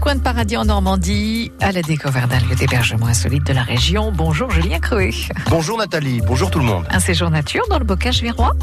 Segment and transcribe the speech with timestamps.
[0.00, 4.12] coin de paradis en Normandie, à la découverte d'un lieu d'hébergement insolite de la région.
[4.12, 5.10] Bonjour Julien Creuet.
[5.50, 6.84] Bonjour Nathalie, bonjour tout le monde.
[6.90, 8.54] Un séjour nature dans le bocage virois?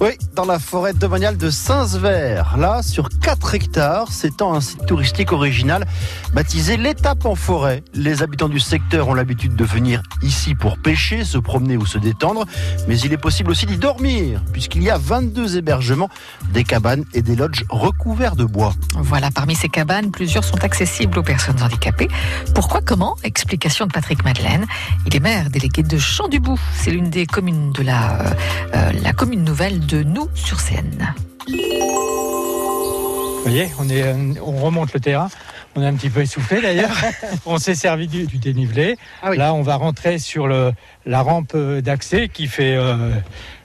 [0.00, 2.42] Oui, dans la forêt domaniale de Saint-Sever.
[2.56, 5.86] Là, sur 4 hectares, s'étend un site touristique original
[6.32, 7.82] baptisé l'étape en forêt.
[7.94, 11.98] Les habitants du secteur ont l'habitude de venir ici pour pêcher, se promener ou se
[11.98, 12.44] détendre,
[12.88, 16.10] mais il est possible aussi d'y dormir, puisqu'il y a 22 hébergements,
[16.52, 18.74] des cabanes et des lodges recouverts de bois.
[18.96, 22.08] Voilà, parmi ces cabanes, plusieurs sont accessibles aux personnes handicapées.
[22.54, 23.16] Pourquoi, comment?
[23.22, 24.66] Explication de Patrick Madeleine.
[25.06, 26.58] Il est maire délégué de Champ-du-Bout.
[26.74, 28.34] C'est l'une des communes de la, euh,
[28.74, 31.14] euh, la commune nouvelle nous sur scène.
[31.46, 35.28] Vous voyez, on, est, on remonte le terrain.
[35.76, 36.96] On est un petit peu essoufflé d'ailleurs.
[37.46, 38.96] on s'est servi du, dénivelé.
[39.22, 40.72] Ah Là, on va rentrer sur le,
[41.04, 43.10] la rampe d'accès qui fait euh,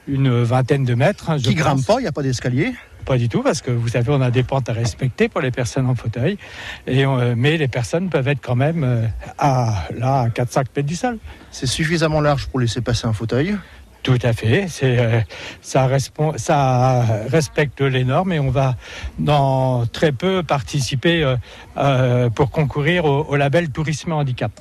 [0.08, 1.30] une vingtaine de mètres.
[1.30, 2.74] Hein, qui grimpe pas, il n'y a pas d'escalier
[3.06, 5.50] pas du tout, parce que vous savez, on a des pentes à respecter pour les
[5.50, 6.38] personnes en fauteuil.
[6.86, 9.08] Et euh, mais les personnes peuvent être quand même euh,
[9.40, 11.18] à, là, à 4-5 mètres du sol.
[11.50, 13.58] C'est suffisamment large pour laisser passer un fauteuil
[14.04, 14.68] tout à fait.
[14.84, 15.22] Euh,
[15.62, 15.90] ça,
[16.38, 18.76] ça, respecte les normes et on va
[19.18, 21.36] dans très peu participer euh,
[21.78, 24.52] euh, pour concourir au, label Tourisme Handicap.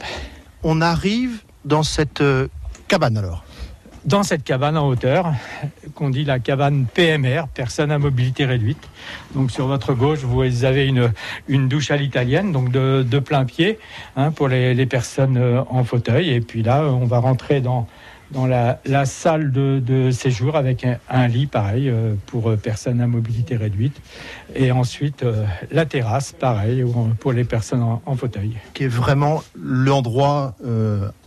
[0.63, 2.23] On arrive dans cette
[2.89, 3.45] cabane alors?
[4.05, 5.33] Dans cette cabane en hauteur,
[5.95, 8.89] qu'on dit la cabane PMR, personne à mobilité réduite.
[9.35, 11.13] Donc sur votre gauche, vous avez une,
[11.47, 13.79] une douche à l'italienne, donc de, de, plein pied,
[14.17, 16.31] hein, pour les, les, personnes en fauteuil.
[16.31, 17.87] Et puis là, on va rentrer dans,
[18.31, 23.01] dans la, la salle de, de, séjour avec un, lit pareil euh, pour euh, personnes
[23.01, 24.01] à mobilité réduite
[24.55, 26.85] et ensuite euh, la terrasse pareil
[27.21, 28.57] pour les personnes en, fauteuil.
[28.75, 30.55] Qui est vraiment l'endroit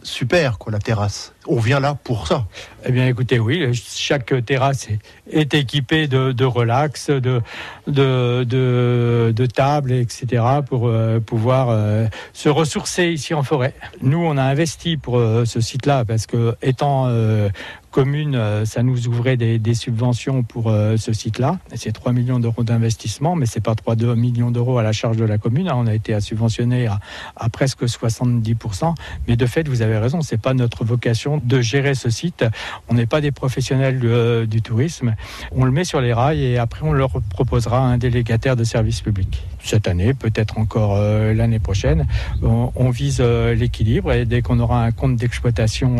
[0.03, 1.33] super quoi la terrasse.
[1.47, 2.47] On vient là pour ça.
[2.85, 4.99] Eh bien écoutez oui, chaque terrasse est,
[5.31, 7.41] est équipée de, de, relax, de,
[7.87, 10.91] de, de, de tables etc pour
[11.25, 13.73] pouvoir se ressourcer ici en forêt.
[14.01, 17.49] Nous on a investi pour ce site là parce que étant euh,
[17.91, 21.59] commune, euh, ça nous ouvrait des, subventions pour euh, ce site-là.
[21.75, 25.25] C'est 3 millions d'euros d'investissement, mais c'est pas 3 millions d'euros à la charge de
[25.25, 25.67] la commune.
[25.67, 25.75] Hein.
[25.75, 26.99] On a été subventionné à,
[27.35, 28.95] à, presque 70%.
[29.27, 32.45] Mais de fait, vous avez raison, c'est pas notre vocation de gérer ce site.
[32.89, 35.15] On n'est pas des professionnels du tourisme.
[35.51, 39.01] On le met sur les rails et après on leur proposera un délégataire de service
[39.01, 39.43] public.
[39.63, 42.07] Cette année, peut-être encore l'année prochaine,
[42.41, 45.97] on, vise l'équilibre et dès qu'on aura un compte d'exploitation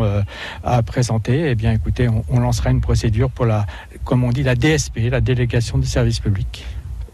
[0.64, 3.66] à présenter, eh bien, écoutez, on, lancera une procédure pour la,
[4.06, 6.66] comme on dit, la DSP, la délégation de service public.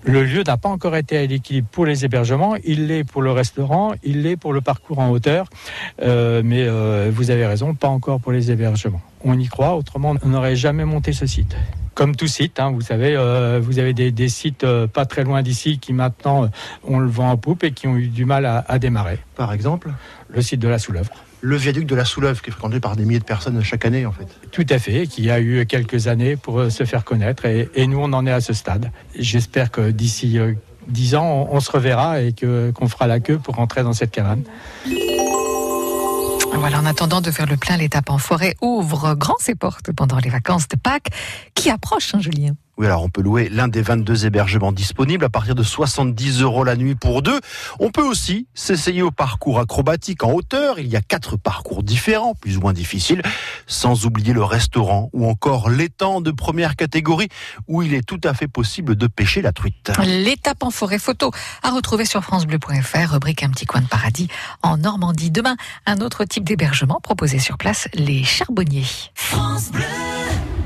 [0.03, 3.31] Le lieu n'a pas encore été à l'équilibre pour les hébergements, il l'est pour le
[3.31, 5.47] restaurant, il l'est pour le parcours en hauteur,
[6.01, 9.01] euh, mais euh, vous avez raison, pas encore pour les hébergements.
[9.23, 11.56] On y croit, autrement on n'aurait jamais monté ce site.
[11.97, 14.63] Comme tout site, hein, vous savez, euh, vous avez des, sites
[14.93, 16.47] pas très loin d'ici qui maintenant
[16.83, 19.17] on le vend en poupe et qui ont eu du mal à, à démarrer.
[19.35, 19.89] Par exemple
[20.29, 23.05] Le site de la Souleuvre le viaduc de la Souleuve, qui est fréquenté par des
[23.05, 24.27] milliers de personnes chaque année, en fait.
[24.51, 27.99] Tout à fait, qui a eu quelques années pour euh, se faire connaître, et, nous,
[27.99, 28.91] on en est à ce stade.
[29.17, 30.53] J'espère que d'ici euh,
[30.87, 34.11] dix ans, on, se reverra et que, qu'on fera la queue pour rentrer dans cette
[34.11, 34.43] cabane.
[36.53, 40.17] Voilà, en attendant de faire le plein, l'étape en forêt ouvre grand ses portes pendant
[40.17, 41.11] les vacances de Pâques
[41.53, 42.55] qui approchent, hein, Julien.
[42.77, 46.63] Oui, alors on peut louer l'un des 22 hébergements disponibles à partir de 70 euros
[46.63, 47.39] la nuit pour deux.
[47.79, 50.77] On peut aussi s'essayer au parcours acrobatique en hauteur.
[50.77, 53.23] Il y a quatre parcours différents, plus ou moins difficiles,
[53.65, 57.29] sans oublier le restaurant ou encore l'étang de première catégorie
[57.67, 59.91] où il est tout à fait possible de pêcher la truite.
[60.03, 61.31] L'étape en forêt photo
[61.63, 64.27] à retrouver sur francebleu.fr, rubrique un petit coin de paradis
[64.61, 65.31] en Normandie.
[65.31, 65.57] Demain,
[65.88, 68.85] un autre type d'hébergement proposé sur place, les charbonniers.
[69.15, 69.83] France Bleu